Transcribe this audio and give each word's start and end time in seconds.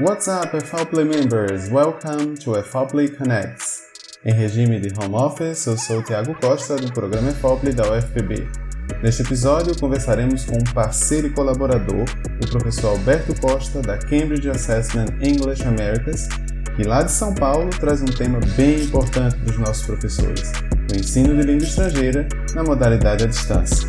What's 0.00 0.26
up, 0.26 0.50
FAPLay 0.52 1.04
members? 1.04 1.70
Welcome 1.70 2.34
to 2.38 2.60
FAPLay 2.60 3.16
Connects. 3.16 3.84
Em 4.24 4.34
regime 4.34 4.80
de 4.80 4.92
home 4.98 5.14
office, 5.14 5.64
eu 5.66 5.78
sou 5.78 6.00
o 6.00 6.02
Thiago 6.02 6.34
Costa, 6.40 6.74
do 6.74 6.92
programa 6.92 7.30
FAPLay 7.30 7.72
da 7.72 7.92
UFPB. 7.92 8.44
Neste 9.00 9.22
episódio, 9.22 9.78
conversaremos 9.78 10.46
com 10.46 10.56
um 10.56 10.74
parceiro 10.74 11.28
e 11.28 11.30
colaborador, 11.30 12.06
o 12.42 12.50
professor 12.50 12.88
Alberto 12.88 13.40
Costa, 13.40 13.80
da 13.82 13.96
Cambridge 13.96 14.50
Assessment 14.50 15.10
English 15.22 15.62
Americas, 15.62 16.26
que 16.74 16.82
lá 16.82 17.04
de 17.04 17.12
São 17.12 17.32
Paulo 17.32 17.70
traz 17.70 18.02
um 18.02 18.06
tema 18.06 18.40
bem 18.56 18.82
importante 18.82 19.36
para 19.36 19.50
os 19.52 19.58
nossos 19.58 19.86
professores, 19.86 20.50
o 20.92 20.96
ensino 20.96 21.36
de 21.36 21.46
língua 21.46 21.68
estrangeira 21.68 22.26
na 22.52 22.64
modalidade 22.64 23.22
à 23.22 23.26
distância. 23.28 23.86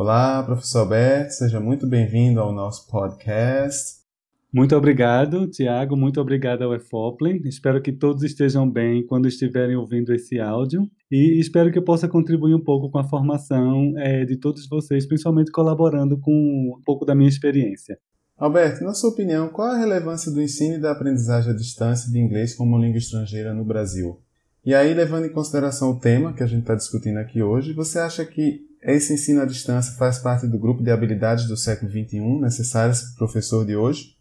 Olá, 0.00 0.42
professor 0.42 0.78
Alberto, 0.78 1.34
seja 1.34 1.60
muito 1.60 1.86
bem-vindo 1.86 2.40
ao 2.40 2.54
nosso 2.54 2.88
podcast. 2.88 3.96
Muito 4.50 4.74
obrigado, 4.74 5.46
Tiago, 5.46 5.94
muito 5.94 6.18
obrigado 6.18 6.62
ao 6.62 6.74
EFOPLE. 6.74 7.42
Espero 7.44 7.82
que 7.82 7.92
todos 7.92 8.22
estejam 8.22 8.66
bem 8.66 9.04
quando 9.04 9.28
estiverem 9.28 9.76
ouvindo 9.76 10.14
esse 10.14 10.40
áudio 10.40 10.90
e 11.10 11.38
espero 11.38 11.70
que 11.70 11.78
eu 11.78 11.84
possa 11.84 12.08
contribuir 12.08 12.54
um 12.54 12.64
pouco 12.64 12.90
com 12.90 12.96
a 12.96 13.04
formação 13.04 13.92
é, 13.98 14.24
de 14.24 14.38
todos 14.38 14.66
vocês, 14.66 15.04
principalmente 15.04 15.52
colaborando 15.52 16.18
com 16.18 16.32
um 16.32 16.82
pouco 16.82 17.04
da 17.04 17.14
minha 17.14 17.28
experiência. 17.28 17.98
Alberto, 18.38 18.82
na 18.82 18.94
sua 18.94 19.10
opinião, 19.10 19.50
qual 19.50 19.68
a 19.68 19.76
relevância 19.76 20.32
do 20.32 20.40
ensino 20.40 20.76
e 20.76 20.80
da 20.80 20.92
aprendizagem 20.92 21.52
à 21.52 21.54
distância 21.54 22.10
de 22.10 22.18
inglês 22.18 22.54
como 22.54 22.78
língua 22.78 22.96
estrangeira 22.96 23.52
no 23.52 23.66
Brasil? 23.66 24.18
E 24.64 24.74
aí, 24.74 24.94
levando 24.94 25.26
em 25.26 25.32
consideração 25.32 25.90
o 25.90 26.00
tema 26.00 26.32
que 26.32 26.42
a 26.42 26.46
gente 26.46 26.62
está 26.62 26.74
discutindo 26.74 27.18
aqui 27.18 27.42
hoje, 27.42 27.74
você 27.74 27.98
acha 27.98 28.24
que 28.24 28.69
esse 28.82 29.12
ensino 29.12 29.42
à 29.42 29.44
distância 29.44 29.96
faz 29.96 30.18
parte 30.18 30.46
do 30.46 30.58
grupo 30.58 30.82
de 30.82 30.90
habilidades 30.90 31.46
do 31.46 31.56
século 31.56 31.90
XXI 31.90 32.40
necessárias 32.40 33.02
para 33.02 33.12
o 33.12 33.16
professor 33.18 33.64
de 33.64 33.76
hoje? 33.76 34.16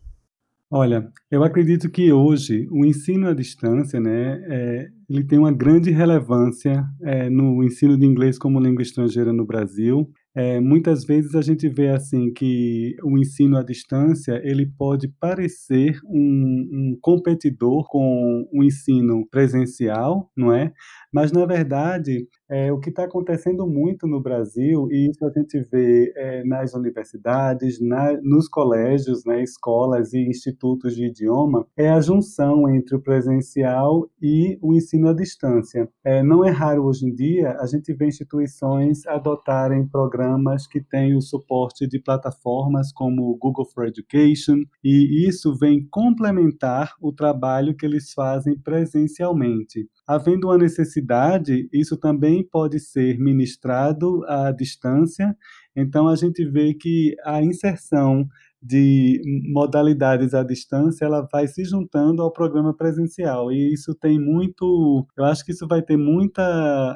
Olha, 0.72 1.12
eu 1.32 1.44
acredito 1.44 1.90
que 1.90 2.14
hoje 2.14 2.68
o 2.70 2.86
ensino 2.86 3.28
à 3.28 3.34
distância, 3.34 4.00
né, 4.00 4.40
é, 4.48 4.90
ele 5.10 5.24
tem 5.24 5.40
uma 5.40 5.52
grande 5.52 5.90
relevância 5.90 6.86
é, 7.02 7.28
no 7.28 7.64
ensino 7.64 7.98
de 7.98 8.06
inglês 8.06 8.38
como 8.38 8.60
língua 8.60 8.84
estrangeira 8.84 9.34
no 9.34 9.48
Brasil. 9.48 10.08
É, 10.36 10.60
muitas 10.60 11.04
vezes 11.04 11.34
a 11.34 11.42
gente 11.42 11.68
vê 11.68 11.90
assim 11.90 12.32
que 12.32 12.96
o 13.04 13.18
ensino 13.18 13.58
à 13.58 13.64
distância 13.64 14.40
ele 14.44 14.68
pode 14.68 15.08
parecer 15.08 16.00
um, 16.06 16.70
um 16.72 16.98
competidor 17.02 17.88
com 17.90 18.48
o 18.54 18.64
ensino 18.64 19.28
presencial, 19.32 20.32
não 20.38 20.54
é? 20.54 20.72
Mas 21.12 21.32
na 21.32 21.46
verdade 21.46 22.28
é, 22.50 22.72
o 22.72 22.80
que 22.80 22.90
está 22.90 23.04
acontecendo 23.04 23.68
muito 23.68 24.08
no 24.08 24.20
Brasil, 24.20 24.88
e 24.92 25.10
isso 25.10 25.24
a 25.24 25.30
gente 25.30 25.60
vê 25.72 26.12
é, 26.16 26.44
nas 26.44 26.74
universidades, 26.74 27.80
na, 27.80 28.20
nos 28.24 28.50
colégios, 28.50 29.24
né, 29.24 29.44
escolas 29.44 30.14
e 30.14 30.20
institutos 30.20 30.96
de 30.96 31.06
idioma, 31.06 31.68
é 31.78 31.90
a 31.90 32.02
junção 32.02 32.68
entre 32.68 32.96
o 32.96 33.02
presencial 33.02 34.10
e 34.20 34.58
o 34.62 34.74
ensino 34.74 35.10
à 35.10 35.14
distância. 35.14 35.88
É, 36.04 36.24
não 36.24 36.44
é 36.44 36.50
raro 36.50 36.86
hoje 36.86 37.06
em 37.06 37.14
dia 37.14 37.56
a 37.60 37.68
gente 37.68 37.94
ver 37.94 38.08
instituições 38.08 39.06
adotarem 39.06 39.88
programas 39.88 40.66
que 40.66 40.82
têm 40.82 41.16
o 41.16 41.22
suporte 41.22 41.88
de 41.88 42.00
plataformas 42.00 42.92
como 42.92 43.30
o 43.30 43.38
Google 43.38 43.66
for 43.66 43.86
Education, 43.86 44.64
e 44.84 45.28
isso 45.28 45.56
vem 45.56 45.88
complementar 45.92 46.94
o 47.00 47.14
trabalho 47.14 47.76
que 47.76 47.86
eles 47.86 48.12
fazem 48.12 48.58
presencialmente. 48.58 49.88
Havendo 50.08 50.48
uma 50.48 50.58
necessidade, 50.58 50.99
isso 51.72 51.98
também 51.98 52.44
pode 52.44 52.80
ser 52.80 53.18
ministrado 53.20 54.24
à 54.26 54.52
distância. 54.52 55.36
Então, 55.76 56.08
a 56.08 56.16
gente 56.16 56.44
vê 56.46 56.74
que 56.74 57.16
a 57.24 57.42
inserção 57.42 58.28
de 58.62 59.22
modalidades 59.54 60.34
à 60.34 60.44
distância, 60.44 61.06
ela 61.06 61.28
vai 61.32 61.48
se 61.48 61.64
juntando 61.64 62.22
ao 62.22 62.32
programa 62.32 62.76
presencial. 62.76 63.52
E 63.52 63.74
isso 63.74 63.96
tem 63.96 64.20
muito, 64.20 65.06
eu 65.18 65.24
acho 65.26 65.46
que 65.46 65.52
isso 65.52 65.68
vai 65.68 65.82
ter 65.82 65.98
muita 65.98 66.44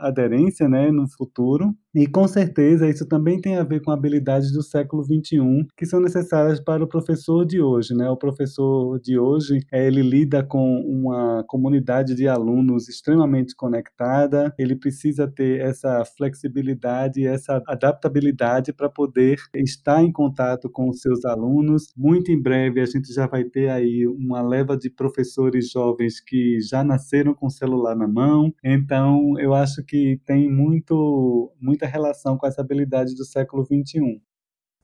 aderência, 0.02 0.68
né, 0.68 0.92
no 0.92 1.08
futuro. 1.10 1.74
E 1.96 2.08
com 2.08 2.28
certeza 2.28 2.90
isso 2.90 3.08
também 3.08 3.40
tem 3.40 3.56
a 3.58 3.64
ver 3.64 3.80
com 3.82 3.92
habilidades 3.92 4.52
do 4.52 4.64
século 4.64 5.04
21 5.04 5.64
que 5.78 5.86
são 5.86 6.00
necessárias 6.00 6.60
para 6.60 6.84
o 6.84 6.88
professor 6.88 7.46
de 7.46 7.62
hoje, 7.62 7.94
né? 7.94 8.10
O 8.10 8.18
professor 8.18 9.00
de 9.00 9.20
hoje, 9.20 9.60
ele 9.72 10.02
lida 10.02 10.44
com 10.44 10.80
uma 10.82 11.44
comunidade 11.48 12.16
de 12.16 12.28
alunos 12.28 12.90
extremamente 12.90 13.56
conectada, 13.56 14.52
ele 14.58 14.76
precisa 14.76 15.28
ter 15.28 15.62
essa 15.62 16.04
flexibilidade, 16.18 17.28
essa 17.28 17.62
adaptabilidade 17.68 18.74
para 18.74 18.90
poder 18.90 19.38
estar 19.54 20.04
em 20.04 20.12
contato 20.12 20.70
com 20.72 20.90
os 20.90 21.00
seus 21.00 21.24
alunos 21.26 21.53
alunos. 21.54 21.94
Muito 21.96 22.32
em 22.32 22.42
breve 22.42 22.82
a 22.82 22.86
gente 22.86 23.14
já 23.14 23.28
vai 23.28 23.44
ter 23.44 23.70
aí 23.70 24.08
uma 24.08 24.42
leva 24.42 24.76
de 24.76 24.90
professores 24.90 25.70
jovens 25.70 26.20
que 26.20 26.60
já 26.60 26.84
nasceram 26.84 27.34
com 27.34 27.48
o 27.48 27.52
celular 27.52 27.96
na 27.96 28.08
mão. 28.08 28.54
Então, 28.64 29.40
eu 29.40 29.54
acho 29.54 29.84
que 29.84 30.20
tem 30.26 30.52
muito, 30.52 31.54
muita 31.60 31.86
relação 31.86 32.38
com 32.38 32.48
essa 32.48 32.62
habilidade 32.62 33.16
do 33.16 33.26
século 33.26 33.64
21. 33.64 34.20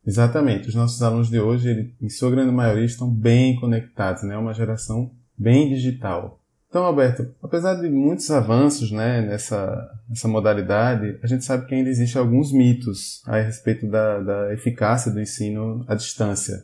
Exatamente. 0.05 0.69
Os 0.69 0.75
nossos 0.75 1.01
alunos 1.01 1.29
de 1.29 1.39
hoje, 1.39 1.93
em 2.01 2.09
sua 2.09 2.31
grande 2.31 2.51
maioria, 2.51 2.85
estão 2.85 3.13
bem 3.13 3.55
conectados, 3.59 4.23
né? 4.23 4.35
É 4.35 4.37
uma 4.37 4.53
geração 4.53 5.11
bem 5.37 5.69
digital. 5.69 6.38
Então, 6.69 6.83
Alberto, 6.83 7.27
apesar 7.41 7.73
de 7.75 7.89
muitos 7.89 8.29
avanços 8.29 8.91
né, 8.91 9.21
nessa, 9.21 9.89
nessa 10.07 10.27
modalidade, 10.27 11.17
a 11.23 11.25
gente 11.25 11.43
sabe 11.43 11.65
que 11.65 11.73
ainda 11.73 11.89
existem 11.89 12.21
alguns 12.21 12.53
mitos 12.53 13.23
a 13.25 13.37
respeito 13.37 13.87
da, 13.87 14.19
da 14.19 14.53
eficácia 14.53 15.11
do 15.11 15.19
ensino 15.19 15.83
à 15.87 15.95
distância. 15.95 16.63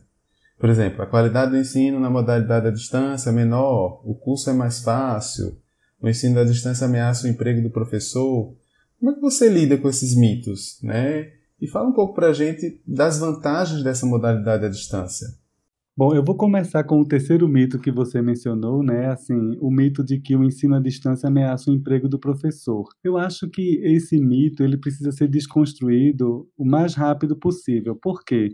Por 0.60 0.70
exemplo, 0.70 1.02
a 1.02 1.08
qualidade 1.08 1.52
do 1.52 1.58
ensino 1.58 2.00
na 2.00 2.10
modalidade 2.10 2.68
à 2.68 2.72
distância 2.72 3.32
é 3.32 3.34
menor, 3.34 4.00
o 4.06 4.14
curso 4.14 4.48
é 4.52 4.54
mais 4.54 4.80
fácil, 4.84 5.58
o 6.00 6.08
ensino 6.08 6.40
à 6.40 6.44
distância 6.44 6.86
ameaça 6.86 7.26
o 7.26 7.30
emprego 7.30 7.64
do 7.64 7.72
professor. 7.72 8.54
Como 9.00 9.12
é 9.12 9.16
que 9.16 9.22
você 9.22 9.50
lida 9.50 9.76
com 9.76 9.90
esses 9.90 10.16
mitos? 10.16 10.78
Né? 10.84 11.32
E 11.60 11.68
fala 11.68 11.90
um 11.90 11.94
pouco 11.94 12.14
para 12.14 12.28
a 12.28 12.34
gente 12.34 12.80
das 12.86 13.18
vantagens 13.18 13.84
dessa 13.84 14.06
modalidade 14.06 14.66
à 14.66 14.70
distância. 14.70 15.28
Bom, 15.98 16.14
eu 16.14 16.22
vou 16.24 16.36
começar 16.36 16.84
com 16.84 17.00
o 17.00 17.08
terceiro 17.08 17.48
mito 17.48 17.80
que 17.80 17.90
você 17.90 18.22
mencionou, 18.22 18.84
né? 18.84 19.08
Assim, 19.12 19.58
o 19.62 19.72
mito 19.72 20.04
de 20.04 20.20
que 20.20 20.36
o 20.36 20.44
ensino 20.44 20.76
à 20.76 20.80
distância 20.82 21.28
ameaça 21.28 21.72
o 21.72 21.74
emprego 21.74 22.10
do 22.10 22.20
professor. 22.20 22.90
Eu 23.02 23.18
acho 23.18 23.50
que 23.50 23.80
esse 23.82 24.20
mito 24.20 24.62
ele 24.62 24.78
precisa 24.78 25.12
ser 25.14 25.30
desconstruído 25.30 26.50
o 26.58 26.66
mais 26.66 26.96
rápido 26.96 27.38
possível. 27.38 27.96
Por 27.96 28.26
quê? 28.26 28.50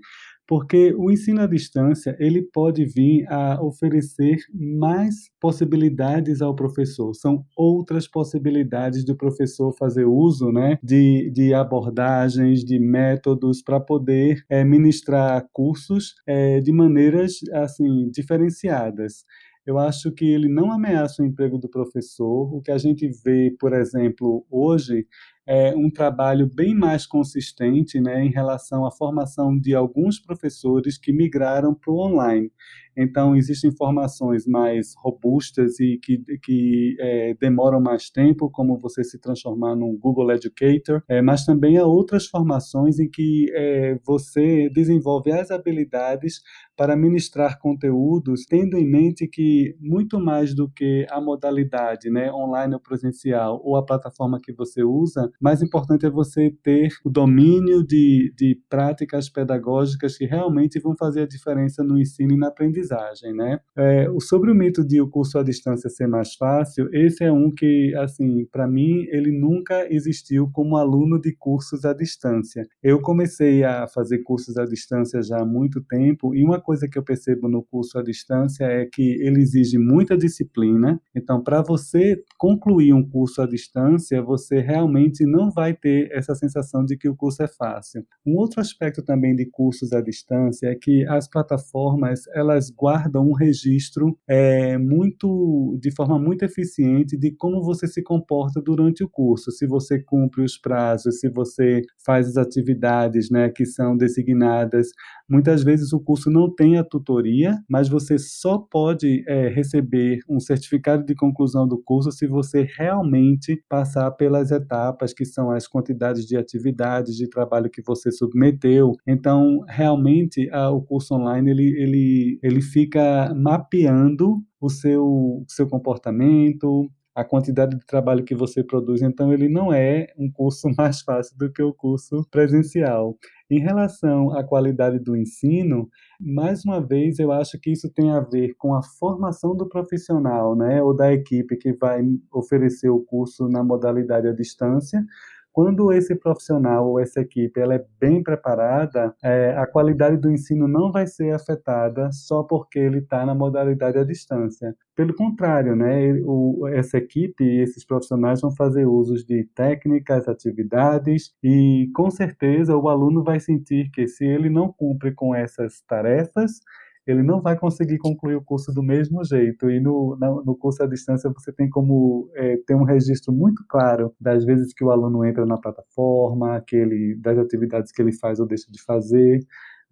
Porque 0.47 0.93
o 0.97 1.11
ensino 1.11 1.41
à 1.41 1.47
distância 1.47 2.15
ele 2.19 2.41
pode 2.41 2.85
vir 2.85 3.25
a 3.29 3.61
oferecer 3.63 4.37
mais 4.53 5.29
possibilidades 5.39 6.41
ao 6.41 6.55
professor. 6.55 7.13
São 7.13 7.45
outras 7.55 8.07
possibilidades 8.07 9.05
do 9.05 9.15
professor 9.15 9.71
fazer 9.77 10.05
uso 10.05 10.51
né, 10.51 10.77
de, 10.83 11.29
de 11.31 11.53
abordagens, 11.53 12.63
de 12.63 12.79
métodos 12.79 13.61
para 13.61 13.79
poder 13.79 14.43
é, 14.49 14.63
ministrar 14.63 15.45
cursos 15.53 16.15
é, 16.27 16.59
de 16.59 16.71
maneiras 16.71 17.39
assim 17.53 18.09
diferenciadas. 18.09 19.23
Eu 19.65 19.77
acho 19.77 20.11
que 20.11 20.25
ele 20.25 20.47
não 20.47 20.71
ameaça 20.71 21.21
o 21.21 21.25
emprego 21.25 21.57
do 21.57 21.69
professor. 21.69 22.53
O 22.53 22.61
que 22.61 22.71
a 22.71 22.77
gente 22.79 23.07
vê, 23.23 23.55
por 23.59 23.73
exemplo, 23.73 24.43
hoje 24.49 25.05
é, 25.47 25.75
um 25.75 25.89
trabalho 25.89 26.47
bem 26.47 26.75
mais 26.75 27.05
consistente 27.05 27.99
né, 27.99 28.23
em 28.23 28.29
relação 28.29 28.85
à 28.85 28.91
formação 28.91 29.57
de 29.57 29.73
alguns 29.73 30.19
professores 30.19 30.97
que 30.97 31.11
migraram 31.11 31.73
para 31.73 31.91
o 31.91 31.99
online. 31.99 32.51
Então, 32.95 33.35
existem 33.35 33.71
formações 33.71 34.45
mais 34.45 34.93
robustas 34.97 35.79
e 35.79 35.97
que, 35.97 36.21
que 36.43 36.97
é, 36.99 37.33
demoram 37.39 37.79
mais 37.79 38.09
tempo, 38.09 38.49
como 38.49 38.77
você 38.77 39.03
se 39.03 39.17
transformar 39.17 39.75
num 39.75 39.97
Google 39.97 40.31
Educator, 40.31 41.01
é, 41.07 41.21
mas 41.21 41.45
também 41.45 41.77
há 41.77 41.85
outras 41.85 42.27
formações 42.27 42.99
em 42.99 43.09
que 43.09 43.47
é, 43.53 43.97
você 44.05 44.69
desenvolve 44.69 45.31
as 45.31 45.51
habilidades 45.51 46.41
para 46.75 46.95
ministrar 46.95 47.59
conteúdos, 47.59 48.45
tendo 48.45 48.77
em 48.77 48.89
mente 48.89 49.25
que 49.25 49.75
muito 49.79 50.19
mais 50.19 50.53
do 50.53 50.69
que 50.69 51.05
a 51.09 51.21
modalidade, 51.21 52.09
né, 52.09 52.31
online 52.31 52.73
ou 52.73 52.79
presencial, 52.79 53.61
ou 53.63 53.77
a 53.77 53.85
plataforma 53.85 54.39
que 54.41 54.51
você 54.51 54.83
usa, 54.83 55.30
mais 55.39 55.61
importante 55.61 56.05
é 56.05 56.09
você 56.09 56.53
ter 56.63 56.89
o 57.03 57.09
domínio 57.09 57.85
de, 57.85 58.33
de 58.37 58.59
práticas 58.69 59.29
pedagógicas 59.29 60.17
que 60.17 60.25
realmente 60.25 60.79
vão 60.79 60.95
fazer 60.95 61.21
a 61.21 61.27
diferença 61.27 61.83
no 61.83 61.99
ensino 61.99 62.33
e 62.33 62.37
na 62.37 62.47
aprendizagem, 62.47 63.33
né? 63.33 63.59
É, 63.75 64.07
sobre 64.19 64.51
o 64.51 64.55
mito 64.55 64.85
de 64.85 65.01
o 65.01 65.09
curso 65.09 65.39
à 65.39 65.43
distância 65.43 65.89
ser 65.89 66.07
mais 66.07 66.35
fácil, 66.35 66.87
esse 66.93 67.23
é 67.23 67.31
um 67.31 67.49
que, 67.49 67.93
assim, 67.95 68.45
para 68.51 68.67
mim, 68.67 69.05
ele 69.09 69.31
nunca 69.31 69.91
existiu 69.93 70.49
como 70.51 70.77
aluno 70.77 71.19
de 71.19 71.35
cursos 71.35 71.85
à 71.85 71.93
distância. 71.93 72.67
Eu 72.83 73.01
comecei 73.01 73.63
a 73.63 73.87
fazer 73.87 74.19
cursos 74.19 74.57
à 74.57 74.65
distância 74.65 75.21
já 75.21 75.41
há 75.41 75.45
muito 75.45 75.81
tempo 75.81 76.35
e 76.35 76.43
uma 76.43 76.61
coisa 76.61 76.87
que 76.87 76.97
eu 76.97 77.03
percebo 77.03 77.49
no 77.49 77.63
curso 77.63 77.97
à 77.97 78.03
distância 78.03 78.65
é 78.65 78.85
que 78.85 79.13
ele 79.21 79.41
exige 79.41 79.77
muita 79.77 80.17
disciplina. 80.17 81.01
Então, 81.15 81.41
para 81.41 81.61
você 81.61 82.21
concluir 82.37 82.93
um 82.93 83.07
curso 83.07 83.41
à 83.41 83.47
distância, 83.47 84.21
você 84.21 84.59
realmente 84.59 85.20
realmente 85.21 85.25
não 85.25 85.51
vai 85.51 85.73
ter 85.73 86.09
essa 86.11 86.35
sensação 86.35 86.83
de 86.83 86.97
que 86.97 87.09
o 87.09 87.15
curso 87.15 87.43
é 87.43 87.47
fácil. 87.47 88.03
Um 88.25 88.37
outro 88.37 88.59
aspecto 88.59 89.03
também 89.03 89.35
de 89.35 89.45
cursos 89.49 89.93
à 89.93 90.01
distância 90.01 90.67
é 90.67 90.75
que 90.75 91.05
as 91.07 91.29
plataformas 91.29 92.21
elas 92.33 92.69
guardam 92.69 93.27
um 93.27 93.33
registro 93.33 94.17
é, 94.27 94.77
muito 94.77 95.77
de 95.79 95.93
forma 95.93 96.19
muito 96.19 96.43
eficiente 96.43 97.17
de 97.17 97.31
como 97.35 97.63
você 97.63 97.87
se 97.87 98.01
comporta 98.01 98.61
durante 98.61 99.03
o 99.03 99.09
curso, 99.09 99.51
se 99.51 99.67
você 99.67 100.01
cumpre 100.01 100.43
os 100.43 100.57
prazos, 100.57 101.19
se 101.19 101.29
você 101.29 101.81
faz 102.05 102.27
as 102.27 102.37
atividades, 102.37 103.29
né, 103.29 103.49
que 103.49 103.65
são 103.65 103.95
designadas. 103.95 104.87
Muitas 105.29 105.63
vezes 105.63 105.93
o 105.93 105.99
curso 105.99 106.29
não 106.29 106.53
tem 106.53 106.77
a 106.77 106.83
tutoria, 106.83 107.57
mas 107.69 107.87
você 107.87 108.17
só 108.17 108.57
pode 108.57 109.23
é, 109.27 109.47
receber 109.49 110.19
um 110.29 110.39
certificado 110.39 111.05
de 111.05 111.15
conclusão 111.15 111.67
do 111.67 111.81
curso 111.81 112.11
se 112.11 112.27
você 112.27 112.67
realmente 112.77 113.63
passar 113.69 114.11
pelas 114.11 114.51
etapas 114.51 115.10
que 115.13 115.25
são 115.25 115.51
as 115.51 115.67
quantidades 115.67 116.25
de 116.25 116.37
atividades 116.37 117.15
de 117.15 117.27
trabalho 117.27 117.69
que 117.69 117.81
você 117.81 118.11
submeteu. 118.11 118.93
Então, 119.07 119.59
realmente, 119.67 120.49
a, 120.51 120.69
o 120.69 120.81
curso 120.81 121.15
online 121.15 121.51
ele, 121.51 121.81
ele, 121.81 122.39
ele 122.41 122.61
fica 122.61 123.33
mapeando 123.35 124.41
o 124.59 124.69
seu, 124.69 125.43
seu 125.47 125.67
comportamento, 125.67 126.89
a 127.13 127.23
quantidade 127.23 127.77
de 127.77 127.85
trabalho 127.85 128.23
que 128.23 128.33
você 128.33 128.63
produz. 128.63 129.01
Então, 129.01 129.33
ele 129.33 129.49
não 129.49 129.73
é 129.73 130.07
um 130.17 130.31
curso 130.31 130.69
mais 130.77 131.01
fácil 131.01 131.37
do 131.37 131.51
que 131.51 131.61
o 131.61 131.73
curso 131.73 132.25
presencial. 132.31 133.17
Em 133.49 133.59
relação 133.59 134.31
à 134.31 134.43
qualidade 134.43 134.97
do 134.97 135.15
ensino, 135.15 135.89
mais 136.19 136.63
uma 136.63 136.79
vez, 136.79 137.19
eu 137.19 137.31
acho 137.31 137.59
que 137.59 137.71
isso 137.71 137.89
tem 137.89 138.09
a 138.11 138.21
ver 138.21 138.55
com 138.57 138.73
a 138.73 138.81
formação 138.81 139.55
do 139.55 139.67
profissional, 139.67 140.55
né, 140.55 140.81
ou 140.81 140.95
da 140.95 141.11
equipe 141.11 141.57
que 141.57 141.73
vai 141.73 142.01
oferecer 142.31 142.89
o 142.89 143.01
curso 143.01 143.49
na 143.49 143.61
modalidade 143.61 144.27
à 144.27 144.31
distância, 144.31 145.03
quando 145.51 145.91
esse 145.91 146.15
profissional 146.15 146.87
ou 146.87 146.99
essa 146.99 147.21
equipe 147.21 147.59
ela 147.59 147.75
é 147.75 147.85
bem 147.99 148.23
preparada, 148.23 149.13
é, 149.23 149.55
a 149.57 149.67
qualidade 149.67 150.17
do 150.17 150.31
ensino 150.31 150.67
não 150.67 150.91
vai 150.91 151.05
ser 151.07 151.33
afetada 151.33 152.09
só 152.11 152.43
porque 152.43 152.79
ele 152.79 152.99
está 152.99 153.25
na 153.25 153.35
modalidade 153.35 153.97
à 153.97 154.03
distância. 154.03 154.75
Pelo 154.95 155.13
contrário, 155.13 155.75
né, 155.75 156.13
o, 156.25 156.67
essa 156.67 156.97
equipe 156.97 157.43
e 157.43 157.61
esses 157.61 157.85
profissionais 157.85 158.41
vão 158.41 158.51
fazer 158.51 158.85
usos 158.85 159.25
de 159.25 159.43
técnicas, 159.55 160.27
atividades 160.27 161.33
e, 161.43 161.89
com 161.93 162.09
certeza, 162.09 162.77
o 162.77 162.89
aluno 162.89 163.23
vai 163.23 163.39
sentir 163.39 163.89
que 163.91 164.07
se 164.07 164.25
ele 164.25 164.49
não 164.49 164.71
cumpre 164.71 165.13
com 165.13 165.33
essas 165.35 165.81
tarefas, 165.81 166.61
ele 167.05 167.23
não 167.23 167.41
vai 167.41 167.57
conseguir 167.57 167.97
concluir 167.97 168.35
o 168.35 168.43
curso 168.43 168.71
do 168.73 168.83
mesmo 168.83 169.23
jeito. 169.23 169.69
E 169.69 169.79
no, 169.79 170.17
no 170.45 170.55
curso 170.55 170.83
à 170.83 170.87
distância 170.87 171.31
você 171.31 171.51
tem 171.51 171.69
como 171.69 172.29
é, 172.35 172.57
ter 172.65 172.75
um 172.75 172.83
registro 172.83 173.33
muito 173.33 173.63
claro 173.67 174.13
das 174.19 174.45
vezes 174.45 174.73
que 174.73 174.83
o 174.83 174.91
aluno 174.91 175.25
entra 175.25 175.45
na 175.45 175.57
plataforma, 175.57 176.61
que 176.65 176.75
ele, 176.75 177.15
das 177.15 177.37
atividades 177.37 177.91
que 177.91 178.01
ele 178.01 178.13
faz 178.13 178.39
ou 178.39 178.47
deixa 178.47 178.71
de 178.71 178.81
fazer. 178.83 179.39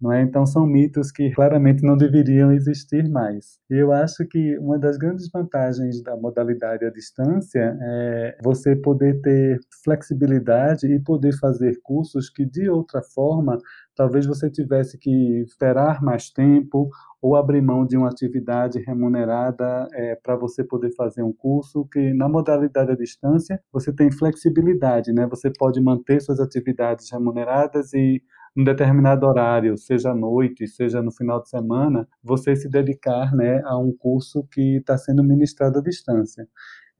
Não 0.00 0.10
é? 0.10 0.22
Então, 0.22 0.46
são 0.46 0.66
mitos 0.66 1.12
que 1.12 1.30
claramente 1.30 1.82
não 1.82 1.94
deveriam 1.94 2.50
existir 2.52 3.06
mais. 3.08 3.58
Eu 3.68 3.92
acho 3.92 4.26
que 4.26 4.56
uma 4.58 4.78
das 4.78 4.96
grandes 4.96 5.28
vantagens 5.30 6.02
da 6.02 6.16
modalidade 6.16 6.86
à 6.86 6.90
distância 6.90 7.76
é 7.82 8.38
você 8.42 8.74
poder 8.74 9.20
ter 9.20 9.58
flexibilidade 9.84 10.86
e 10.86 10.98
poder 10.98 11.32
fazer 11.38 11.78
cursos 11.82 12.30
que, 12.30 12.46
de 12.46 12.70
outra 12.70 13.02
forma, 13.02 13.58
talvez 13.94 14.24
você 14.24 14.50
tivesse 14.50 14.96
que 14.98 15.42
esperar 15.42 16.02
mais 16.02 16.30
tempo 16.30 16.88
ou 17.20 17.36
abrir 17.36 17.60
mão 17.60 17.86
de 17.86 17.98
uma 17.98 18.08
atividade 18.08 18.78
remunerada 18.80 19.86
é, 19.92 20.14
para 20.16 20.34
você 20.36 20.64
poder 20.64 20.94
fazer 20.94 21.22
um 21.22 21.32
curso, 21.32 21.86
que 21.92 22.14
na 22.14 22.26
modalidade 22.26 22.92
à 22.92 22.96
distância 22.96 23.60
você 23.70 23.92
tem 23.92 24.10
flexibilidade, 24.10 25.12
né? 25.12 25.26
Você 25.26 25.52
pode 25.58 25.78
manter 25.82 26.22
suas 26.22 26.40
atividades 26.40 27.10
remuneradas 27.10 27.92
e 27.92 28.22
um 28.56 28.64
determinado 28.64 29.26
horário, 29.26 29.76
seja 29.78 30.10
à 30.10 30.14
noite, 30.14 30.66
seja 30.66 31.02
no 31.02 31.12
final 31.12 31.42
de 31.42 31.48
semana, 31.48 32.08
você 32.22 32.56
se 32.56 32.68
dedicar 32.68 33.34
né, 33.34 33.62
a 33.64 33.78
um 33.78 33.92
curso 33.96 34.46
que 34.50 34.78
está 34.78 34.98
sendo 34.98 35.22
ministrado 35.22 35.78
à 35.78 35.82
distância. 35.82 36.46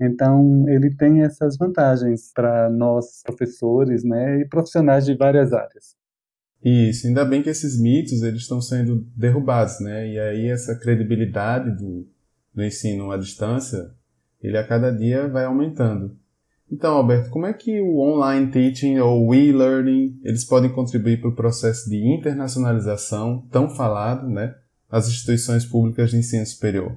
Então, 0.00 0.66
ele 0.68 0.94
tem 0.96 1.22
essas 1.22 1.58
vantagens 1.58 2.32
para 2.34 2.70
nós, 2.70 3.22
professores 3.24 4.02
né, 4.02 4.40
e 4.40 4.48
profissionais 4.48 5.04
de 5.04 5.14
várias 5.14 5.52
áreas. 5.52 5.94
Isso, 6.62 7.06
ainda 7.06 7.24
bem 7.24 7.42
que 7.42 7.48
esses 7.48 7.80
mitos 7.80 8.22
eles 8.22 8.42
estão 8.42 8.60
sendo 8.60 9.06
derrubados, 9.16 9.80
né? 9.80 10.06
E 10.12 10.18
aí 10.18 10.46
essa 10.46 10.78
credibilidade 10.78 11.70
do, 11.74 12.06
do 12.54 12.62
ensino 12.62 13.10
à 13.10 13.16
distância, 13.16 13.90
ele 14.42 14.58
a 14.58 14.66
cada 14.66 14.90
dia 14.90 15.26
vai 15.26 15.46
aumentando. 15.46 16.19
Então, 16.72 16.94
Alberto, 16.94 17.30
como 17.30 17.46
é 17.46 17.52
que 17.52 17.80
o 17.80 17.98
online 17.98 18.48
teaching 18.50 18.98
ou 18.98 19.26
o 19.26 19.34
e-learning 19.34 20.20
eles 20.22 20.44
podem 20.44 20.72
contribuir 20.72 21.20
para 21.20 21.30
o 21.30 21.34
processo 21.34 21.90
de 21.90 21.96
internacionalização 21.96 23.44
tão 23.50 23.68
falado, 23.68 24.28
né, 24.28 24.54
das 24.88 25.08
instituições 25.08 25.66
públicas 25.66 26.10
de 26.10 26.18
ensino 26.18 26.46
superior? 26.46 26.96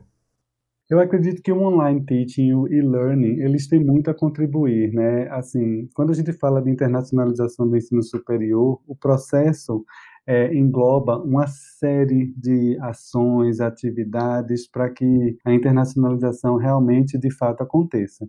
Eu 0.90 1.00
acredito 1.00 1.42
que 1.42 1.52
o 1.52 1.60
online 1.60 2.06
teaching 2.06 2.50
e 2.50 2.54
o 2.54 2.68
e-learning, 2.68 3.40
eles 3.40 3.68
têm 3.68 3.84
muito 3.84 4.12
a 4.12 4.14
contribuir, 4.14 4.94
né? 4.94 5.28
Assim, 5.32 5.90
quando 5.96 6.12
a 6.12 6.14
gente 6.14 6.32
fala 6.34 6.62
de 6.62 6.70
internacionalização 6.70 7.68
do 7.68 7.76
ensino 7.76 8.04
superior, 8.04 8.80
o 8.86 8.96
processo 8.96 9.84
é, 10.28 10.54
engloba 10.54 11.18
uma 11.18 11.48
série 11.48 12.32
de 12.38 12.78
ações, 12.82 13.60
atividades 13.60 14.70
para 14.70 14.90
que 14.90 15.38
a 15.44 15.54
internacionalização 15.54 16.58
realmente, 16.58 17.18
de 17.18 17.32
fato, 17.34 17.64
aconteça. 17.64 18.28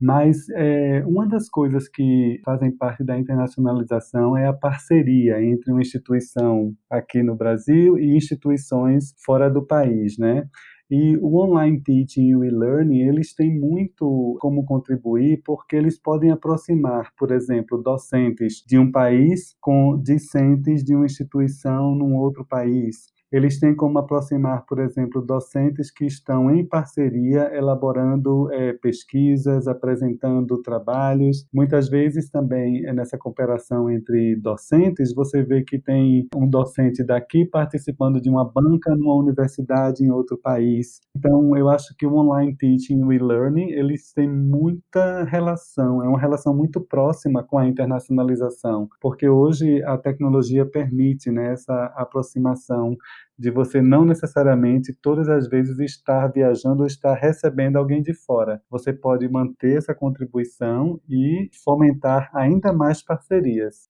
Mas 0.00 0.48
é, 0.50 1.04
uma 1.06 1.26
das 1.28 1.48
coisas 1.48 1.86
que 1.88 2.40
fazem 2.44 2.74
parte 2.74 3.04
da 3.04 3.18
internacionalização 3.18 4.36
é 4.36 4.46
a 4.46 4.52
parceria 4.52 5.42
entre 5.42 5.70
uma 5.70 5.82
instituição 5.82 6.74
aqui 6.88 7.22
no 7.22 7.36
Brasil 7.36 7.98
e 7.98 8.16
instituições 8.16 9.14
fora 9.24 9.50
do 9.50 9.64
país, 9.66 10.16
né? 10.16 10.48
E 10.90 11.16
o 11.18 11.36
online 11.36 11.80
teaching 11.82 12.30
e 12.30 12.36
o 12.36 12.44
e-learning, 12.44 13.02
eles 13.02 13.32
têm 13.32 13.56
muito 13.56 14.36
como 14.40 14.64
contribuir 14.64 15.40
porque 15.44 15.76
eles 15.76 16.00
podem 16.00 16.32
aproximar, 16.32 17.12
por 17.16 17.30
exemplo, 17.30 17.80
docentes 17.80 18.64
de 18.66 18.76
um 18.76 18.90
país 18.90 19.54
com 19.60 20.00
discentes 20.02 20.82
de 20.82 20.96
uma 20.96 21.06
instituição 21.06 21.94
num 21.94 22.16
outro 22.16 22.44
país. 22.44 23.06
Eles 23.32 23.60
têm 23.60 23.74
como 23.74 23.98
aproximar, 23.98 24.64
por 24.66 24.80
exemplo, 24.80 25.22
docentes 25.22 25.90
que 25.90 26.04
estão 26.04 26.50
em 26.50 26.66
parceria 26.66 27.54
elaborando 27.54 28.52
é, 28.52 28.72
pesquisas, 28.72 29.68
apresentando 29.68 30.60
trabalhos. 30.62 31.46
Muitas 31.52 31.88
vezes 31.88 32.28
também 32.28 32.84
é 32.86 32.92
nessa 32.92 33.16
cooperação 33.16 33.88
entre 33.88 34.36
docentes, 34.36 35.14
você 35.14 35.42
vê 35.42 35.62
que 35.62 35.78
tem 35.78 36.26
um 36.34 36.48
docente 36.48 37.04
daqui 37.04 37.44
participando 37.44 38.20
de 38.20 38.28
uma 38.28 38.44
banca 38.44 38.94
numa 38.96 39.16
universidade 39.16 40.04
em 40.04 40.10
outro 40.10 40.36
país. 40.36 41.00
Então, 41.16 41.56
eu 41.56 41.68
acho 41.68 41.94
que 41.96 42.06
o 42.06 42.14
online 42.14 42.56
teaching 42.56 43.00
e 43.00 43.04
o 43.04 43.12
e-learning, 43.12 43.70
eles 43.70 44.12
têm 44.12 44.28
muita 44.28 45.24
relação, 45.24 46.02
é 46.02 46.08
uma 46.08 46.18
relação 46.18 46.54
muito 46.54 46.80
próxima 46.80 47.42
com 47.42 47.58
a 47.58 47.66
internacionalização, 47.66 48.88
porque 49.00 49.28
hoje 49.28 49.82
a 49.84 49.96
tecnologia 49.96 50.66
permite 50.66 51.30
né, 51.30 51.52
essa 51.52 51.86
aproximação 51.96 52.96
de 53.38 53.50
você 53.50 53.80
não 53.80 54.04
necessariamente 54.04 54.92
todas 54.92 55.28
as 55.28 55.48
vezes 55.48 55.78
estar 55.78 56.28
viajando 56.28 56.80
ou 56.80 56.86
estar 56.86 57.14
recebendo 57.14 57.76
alguém 57.76 58.02
de 58.02 58.12
fora. 58.12 58.60
Você 58.70 58.92
pode 58.92 59.28
manter 59.28 59.78
essa 59.78 59.94
contribuição 59.94 61.00
e 61.08 61.48
fomentar 61.64 62.30
ainda 62.34 62.72
mais 62.72 63.02
parcerias. 63.02 63.88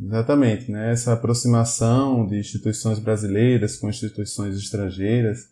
Exatamente, 0.00 0.70
né? 0.70 0.90
Essa 0.90 1.12
aproximação 1.12 2.26
de 2.26 2.38
instituições 2.38 2.98
brasileiras 2.98 3.76
com 3.76 3.88
instituições 3.88 4.56
estrangeiras, 4.56 5.50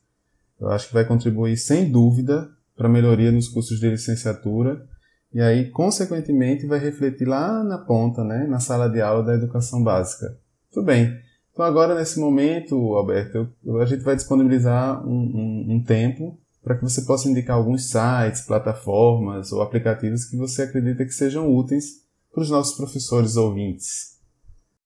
eu 0.61 0.69
acho 0.69 0.88
que 0.88 0.95
vai 0.95 1.05
contribuir 1.05 1.57
sem 1.57 1.90
dúvida 1.90 2.49
para 2.76 2.88
a 2.88 2.90
melhoria 2.90 3.31
nos 3.31 3.49
cursos 3.49 3.79
de 3.79 3.88
licenciatura 3.88 4.88
e 5.33 5.40
aí, 5.40 5.71
consequentemente, 5.71 6.67
vai 6.67 6.81
refletir 6.81 7.26
lá 7.26 7.62
na 7.62 7.79
ponta, 7.79 8.25
né, 8.25 8.47
na 8.49 8.59
sala 8.59 8.88
de 8.88 9.00
aula 9.00 9.25
da 9.25 9.35
educação 9.35 9.83
básica. 9.83 10.37
Tudo 10.73 10.87
bem. 10.87 11.17
Então 11.52 11.64
agora, 11.64 11.95
nesse 11.95 12.19
momento, 12.19 12.75
Alberto, 12.95 13.49
a 13.80 13.85
gente 13.85 14.02
vai 14.02 14.16
disponibilizar 14.16 15.07
um, 15.07 15.12
um, 15.12 15.75
um 15.75 15.85
tempo 15.85 16.38
para 16.62 16.76
que 16.76 16.83
você 16.83 17.02
possa 17.02 17.28
indicar 17.28 17.57
alguns 17.57 17.90
sites, 17.90 18.42
plataformas 18.47 19.50
ou 19.52 19.62
aplicativos 19.62 20.25
que 20.25 20.37
você 20.37 20.62
acredita 20.62 21.04
que 21.04 21.12
sejam 21.12 21.52
úteis 21.54 22.04
para 22.33 22.42
os 22.42 22.50
nossos 22.50 22.76
professores 22.76 23.37
ouvintes. 23.37 24.21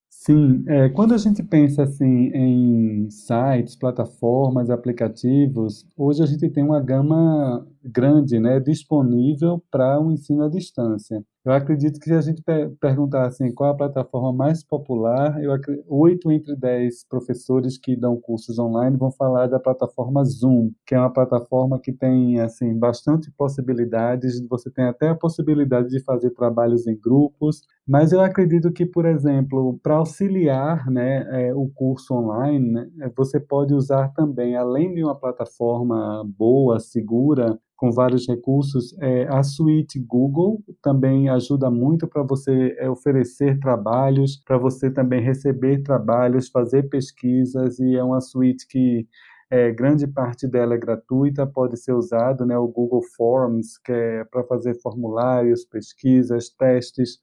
Sim, 0.08 0.64
é, 0.66 0.88
quando 0.88 1.12
a 1.12 1.18
gente 1.18 1.42
pensa 1.42 1.82
assim 1.82 2.30
em 2.32 3.10
sites, 3.10 3.76
plataformas, 3.76 4.70
aplicativos, 4.70 5.86
hoje 5.94 6.22
a 6.22 6.26
gente 6.26 6.48
tem 6.48 6.64
uma 6.64 6.80
gama 6.80 7.66
grande 7.84 8.40
né, 8.40 8.58
disponível 8.58 9.62
para 9.70 10.00
o 10.00 10.06
um 10.06 10.12
ensino 10.12 10.44
à 10.44 10.48
distância. 10.48 11.22
Eu 11.44 11.52
acredito 11.52 12.00
que 12.00 12.06
se 12.06 12.14
a 12.14 12.22
gente 12.22 12.42
perguntar 12.80 13.26
assim, 13.26 13.52
qual 13.52 13.70
a 13.70 13.76
plataforma 13.76 14.32
mais 14.32 14.64
popular, 14.64 15.38
eu 15.42 15.52
oito 15.88 16.32
entre 16.32 16.56
dez 16.56 17.04
professores 17.06 17.76
que 17.76 17.94
dão 17.94 18.18
cursos 18.18 18.58
online 18.58 18.96
vão 18.96 19.10
falar 19.12 19.46
da 19.46 19.60
plataforma 19.60 20.24
Zoom, 20.24 20.70
que 20.86 20.94
é 20.94 20.98
uma 20.98 21.12
plataforma 21.12 21.78
que 21.78 21.92
tem 21.92 22.40
assim 22.40 22.78
bastante 22.78 23.30
possibilidades. 23.32 24.40
Você 24.48 24.70
tem 24.70 24.86
até 24.86 25.10
a 25.10 25.14
possibilidade 25.14 25.90
de 25.90 26.02
fazer 26.02 26.30
trabalhos 26.30 26.86
em 26.86 26.98
grupos, 26.98 27.60
mas 27.86 28.10
eu 28.12 28.22
acredito 28.22 28.72
que, 28.72 28.86
por 28.86 29.04
exemplo, 29.04 29.78
para 29.82 29.96
auxiliar 29.96 30.90
né, 30.90 31.26
é, 31.48 31.54
o 31.54 31.68
curso 31.74 32.14
online, 32.14 32.88
né, 32.96 33.12
você 33.14 33.38
pode 33.38 33.74
usar 33.74 34.08
também, 34.14 34.56
além 34.56 34.94
de 34.94 35.04
uma 35.04 35.14
plataforma 35.14 36.24
boa, 36.38 36.80
segura, 36.80 37.58
com 37.84 37.92
vários 37.92 38.26
recursos. 38.26 38.96
É, 38.98 39.28
a 39.28 39.42
suíte 39.42 40.00
Google 40.00 40.62
também 40.82 41.28
ajuda 41.28 41.70
muito 41.70 42.08
para 42.08 42.22
você 42.22 42.74
é, 42.78 42.88
oferecer 42.88 43.60
trabalhos, 43.60 44.42
para 44.42 44.56
você 44.56 44.90
também 44.90 45.20
receber 45.20 45.82
trabalhos, 45.82 46.48
fazer 46.48 46.84
pesquisas, 46.84 47.78
e 47.78 47.94
é 47.94 48.02
uma 48.02 48.22
suíte 48.22 48.66
que 48.66 49.06
é, 49.50 49.70
grande 49.70 50.06
parte 50.06 50.48
dela 50.48 50.74
é 50.74 50.78
gratuita, 50.78 51.46
pode 51.46 51.76
ser 51.76 51.92
usado, 51.92 52.46
né, 52.46 52.56
o 52.56 52.66
Google 52.66 53.02
Forms, 53.14 53.76
que 53.84 53.92
é 53.92 54.24
para 54.24 54.42
fazer 54.44 54.80
formulários, 54.80 55.66
pesquisas, 55.66 56.48
testes, 56.48 57.18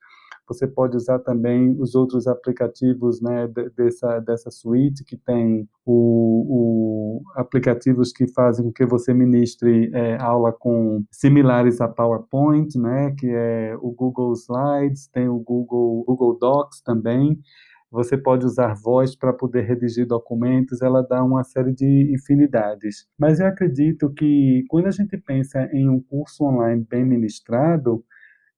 você 0.52 0.68
pode 0.68 0.98
usar 0.98 1.20
também 1.20 1.76
os 1.80 1.96
outros 1.96 2.28
aplicativos 2.28 3.22
né, 3.22 3.48
dessa, 3.76 4.20
dessa 4.20 4.52
suíte, 4.52 5.04
que 5.06 5.16
tem 5.16 5.68
o, 5.86 7.22
o 7.22 7.22
aplicativos 7.36 8.12
que 8.12 8.28
fazem 8.28 8.66
com 8.66 8.72
que 8.72 8.86
você 8.86 9.14
ministre 9.14 9.90
é, 9.94 10.18
aula 10.18 10.52
com 10.52 11.04
similares 11.10 11.80
a 11.80 11.88
PowerPoint, 11.88 12.78
né, 12.78 13.16
que 13.18 13.28
é 13.30 13.76
o 13.82 13.92
Google 13.92 14.34
Slides, 14.34 15.08
tem 15.08 15.30
o 15.30 15.40
Google, 15.40 16.04
Google 16.06 16.38
Docs 16.38 16.82
também. 16.82 17.40
Você 17.90 18.18
pode 18.18 18.46
usar 18.46 18.74
voz 18.74 19.16
para 19.16 19.34
poder 19.34 19.64
redigir 19.64 20.08
documentos, 20.08 20.82
ela 20.82 21.02
dá 21.02 21.22
uma 21.24 21.44
série 21.44 21.74
de 21.74 22.14
infinidades. 22.14 23.06
Mas 23.20 23.40
eu 23.40 23.48
acredito 23.48 24.10
que 24.14 24.64
quando 24.70 24.88
a 24.88 24.92
gente 24.92 25.18
pensa 25.18 25.70
em 25.74 25.90
um 25.90 26.02
curso 26.02 26.46
online 26.46 26.86
bem 26.90 27.06
ministrado, 27.06 28.04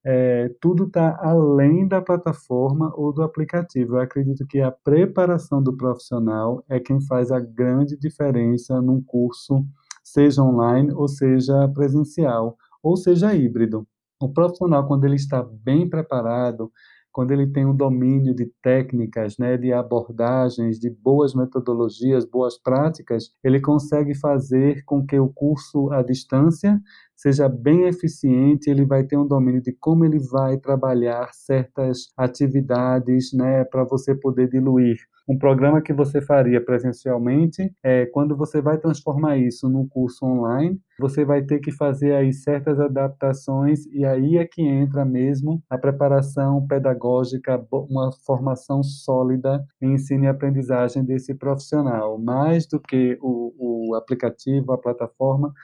é, 0.04 0.50
tudo 0.60 0.84
está 0.84 1.18
além 1.22 1.88
da 1.88 2.02
plataforma 2.02 2.92
ou 2.94 3.12
do 3.12 3.22
aplicativo. 3.22 3.96
Eu 3.96 4.00
acredito 4.00 4.46
que 4.46 4.60
a 4.60 4.70
preparação 4.70 5.62
do 5.62 5.76
profissional 5.76 6.62
é 6.68 6.78
quem 6.78 7.00
faz 7.00 7.30
a 7.30 7.40
grande 7.40 7.96
diferença 7.96 8.80
num 8.82 9.02
curso, 9.02 9.64
seja 10.02 10.42
online 10.42 10.92
ou 10.92 11.08
seja 11.08 11.66
presencial, 11.68 12.56
ou 12.82 12.96
seja 12.96 13.34
híbrido. 13.34 13.86
O 14.20 14.28
profissional, 14.28 14.86
quando 14.86 15.04
ele 15.04 15.16
está 15.16 15.42
bem 15.42 15.88
preparado, 15.88 16.70
quando 17.14 17.30
ele 17.30 17.46
tem 17.46 17.64
um 17.64 17.76
domínio 17.76 18.34
de 18.34 18.52
técnicas, 18.60 19.38
né, 19.38 19.56
de 19.56 19.72
abordagens, 19.72 20.80
de 20.80 20.90
boas 20.90 21.32
metodologias, 21.32 22.24
boas 22.24 22.58
práticas, 22.58 23.30
ele 23.42 23.60
consegue 23.60 24.16
fazer 24.16 24.84
com 24.84 25.06
que 25.06 25.18
o 25.18 25.28
curso 25.28 25.92
à 25.92 26.02
distância 26.02 26.80
seja 27.16 27.48
bem 27.48 27.86
eficiente, 27.86 28.70
ele 28.70 28.84
vai 28.84 29.04
ter 29.04 29.16
um 29.16 29.26
domínio 29.26 29.62
de 29.62 29.72
como 29.72 30.04
ele 30.04 30.18
vai 30.18 30.58
trabalhar 30.58 31.28
certas 31.32 32.08
atividades, 32.16 33.32
né, 33.32 33.64
para 33.64 33.84
você 33.84 34.14
poder 34.14 34.48
diluir. 34.48 34.96
Um 35.26 35.38
programa 35.38 35.80
que 35.80 35.92
você 35.92 36.20
faria 36.20 36.62
presencialmente, 36.62 37.74
é, 37.82 38.04
quando 38.04 38.36
você 38.36 38.60
vai 38.60 38.76
transformar 38.76 39.38
isso 39.38 39.70
num 39.70 39.88
curso 39.88 40.26
online, 40.26 40.78
você 41.00 41.24
vai 41.24 41.42
ter 41.42 41.60
que 41.60 41.72
fazer 41.72 42.14
aí 42.14 42.30
certas 42.30 42.78
adaptações 42.78 43.86
e 43.86 44.04
aí 44.04 44.36
é 44.36 44.46
que 44.46 44.60
entra 44.60 45.02
mesmo 45.02 45.62
a 45.70 45.78
preparação 45.78 46.66
pedagógica, 46.66 47.58
uma 47.72 48.12
formação 48.26 48.82
sólida 48.82 49.64
em 49.80 49.94
ensino 49.94 50.24
e 50.24 50.28
aprendizagem 50.28 51.02
desse 51.02 51.34
profissional, 51.34 52.18
mais 52.18 52.66
do 52.66 52.78
que 52.78 53.18
o, 53.22 53.88
o 53.90 53.94
aplicativo, 53.94 54.72
a 54.72 54.78
plataforma, 54.78 55.54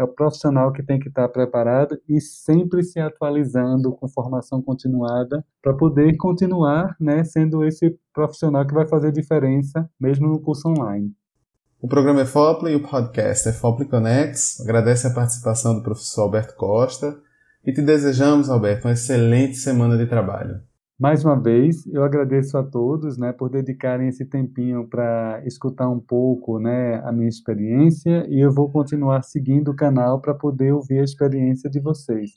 é 0.00 0.04
o 0.04 0.08
profissional 0.08 0.72
que 0.72 0.82
tem 0.82 0.98
que 0.98 1.08
estar 1.08 1.28
preparado 1.28 2.00
e 2.08 2.20
sempre 2.22 2.82
se 2.82 2.98
atualizando 2.98 3.92
com 3.92 4.08
formação 4.08 4.62
continuada 4.62 5.44
para 5.62 5.74
poder 5.74 6.16
continuar 6.16 6.96
né, 6.98 7.22
sendo 7.22 7.62
esse 7.62 7.94
profissional 8.14 8.66
que 8.66 8.72
vai 8.72 8.88
fazer 8.88 9.12
diferença 9.12 9.88
mesmo 10.00 10.26
no 10.26 10.40
curso 10.40 10.68
online. 10.68 11.12
O 11.82 11.86
programa 11.86 12.22
é 12.22 12.26
FOPLE 12.26 12.72
e 12.72 12.76
o 12.76 12.82
podcast 12.82 13.48
é 13.48 13.52
FOPLE 13.52 13.88
Connects. 13.88 14.60
Agradece 14.62 15.06
a 15.06 15.12
participação 15.12 15.74
do 15.74 15.82
professor 15.82 16.22
Alberto 16.22 16.56
Costa 16.56 17.18
e 17.62 17.70
te 17.70 17.82
desejamos, 17.82 18.48
Alberto, 18.48 18.88
uma 18.88 18.94
excelente 18.94 19.56
semana 19.56 19.98
de 19.98 20.06
trabalho. 20.06 20.62
Mais 21.00 21.24
uma 21.24 21.40
vez, 21.40 21.86
eu 21.86 22.04
agradeço 22.04 22.58
a 22.58 22.62
todos, 22.62 23.16
né, 23.16 23.32
por 23.32 23.48
dedicarem 23.48 24.08
esse 24.08 24.26
tempinho 24.26 24.86
para 24.86 25.42
escutar 25.46 25.88
um 25.88 25.98
pouco, 25.98 26.58
né, 26.58 27.00
a 27.02 27.10
minha 27.10 27.28
experiência 27.28 28.26
e 28.28 28.38
eu 28.38 28.52
vou 28.52 28.70
continuar 28.70 29.22
seguindo 29.22 29.70
o 29.70 29.74
canal 29.74 30.20
para 30.20 30.34
poder 30.34 30.72
ouvir 30.72 31.00
a 31.00 31.02
experiência 31.02 31.70
de 31.70 31.80
vocês. 31.80 32.32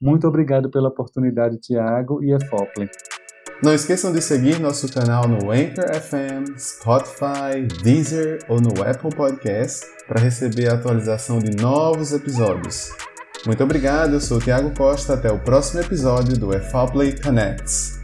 Muito 0.00 0.26
obrigado 0.26 0.70
pela 0.70 0.88
oportunidade, 0.88 1.58
Tiago 1.58 2.24
e 2.24 2.32
a 2.32 2.40
Fople. 2.40 2.88
Não 3.62 3.74
esqueçam 3.74 4.10
de 4.10 4.22
seguir 4.22 4.58
nosso 4.60 4.90
canal 4.90 5.28
no 5.28 5.50
Anchor 5.50 5.84
FM, 5.94 6.58
Spotify, 6.58 7.66
Deezer 7.82 8.38
ou 8.48 8.62
no 8.62 8.82
Apple 8.82 9.14
Podcast 9.14 9.84
para 10.08 10.22
receber 10.22 10.70
a 10.70 10.74
atualização 10.74 11.38
de 11.38 11.54
novos 11.54 12.14
episódios. 12.14 12.88
Muito 13.44 13.62
obrigado, 13.62 14.14
eu 14.14 14.20
sou 14.20 14.38
o 14.38 14.40
Tiago 14.40 14.74
Costa, 14.74 15.12
até 15.12 15.30
o 15.30 15.38
próximo 15.38 15.82
episódio 15.82 16.38
do 16.38 16.54
EFAPLay 16.54 17.20
Connects. 17.20 17.95